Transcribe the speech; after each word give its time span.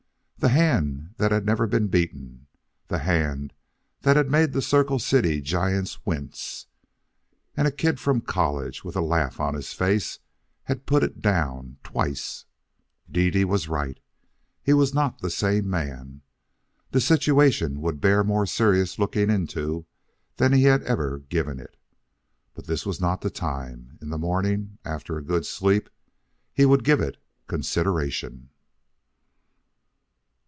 The 0.43 0.49
hand 0.49 1.13
that 1.17 1.31
had 1.31 1.45
never 1.45 1.67
been 1.67 1.87
beaten! 1.87 2.47
The 2.87 2.97
hand 2.97 3.53
that 4.01 4.15
had 4.17 4.31
made 4.31 4.53
the 4.53 4.61
Circle 4.63 4.97
City 4.97 5.39
giants 5.39 6.03
wince! 6.03 6.65
And 7.55 7.67
a 7.67 7.71
kid 7.71 7.99
from 7.99 8.21
college, 8.21 8.83
with 8.83 8.95
a 8.95 9.01
laugh 9.01 9.39
on 9.39 9.53
his 9.53 9.73
face, 9.73 10.17
had 10.63 10.87
put 10.87 11.03
it 11.03 11.21
down 11.21 11.77
twice! 11.83 12.45
Dede 13.07 13.45
was 13.45 13.67
right. 13.69 13.99
He 14.63 14.73
was 14.73 14.95
not 14.95 15.19
the 15.19 15.29
same 15.29 15.69
man. 15.69 16.23
The 16.89 16.99
situation 17.01 17.79
would 17.81 18.01
bear 18.01 18.23
more 18.23 18.47
serious 18.47 18.97
looking 18.97 19.29
into 19.29 19.85
than 20.37 20.53
he 20.53 20.63
had 20.63 20.81
ever 20.85 21.19
given 21.19 21.59
it. 21.59 21.77
But 22.55 22.65
this 22.65 22.83
was 22.83 22.99
not 22.99 23.21
the 23.21 23.29
time. 23.29 23.99
In 24.01 24.09
the 24.09 24.17
morning, 24.17 24.79
after 24.83 25.19
a 25.19 25.23
good 25.23 25.45
sleep, 25.45 25.87
he 26.51 26.65
would 26.65 26.83
give 26.83 26.99
it 26.99 27.17
consideration. 27.45 28.47